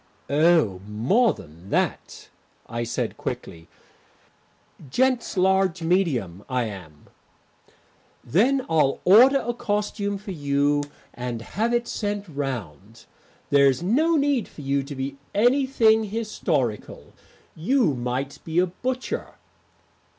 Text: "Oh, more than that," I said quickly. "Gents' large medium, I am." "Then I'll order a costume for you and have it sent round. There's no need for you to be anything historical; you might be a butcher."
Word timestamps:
"Oh, 0.31 0.81
more 0.87 1.31
than 1.35 1.69
that," 1.69 2.29
I 2.67 2.83
said 2.83 3.17
quickly. 3.17 3.67
"Gents' 4.89 5.37
large 5.37 5.83
medium, 5.83 6.43
I 6.49 6.63
am." 6.63 7.05
"Then 8.23 8.65
I'll 8.67 8.99
order 9.05 9.43
a 9.47 9.53
costume 9.53 10.17
for 10.17 10.31
you 10.31 10.81
and 11.13 11.43
have 11.43 11.71
it 11.71 11.87
sent 11.87 12.27
round. 12.27 13.05
There's 13.51 13.83
no 13.83 14.15
need 14.15 14.47
for 14.47 14.61
you 14.61 14.81
to 14.81 14.95
be 14.95 15.17
anything 15.35 16.05
historical; 16.05 17.13
you 17.53 17.93
might 17.93 18.39
be 18.43 18.57
a 18.57 18.65
butcher." 18.65 19.35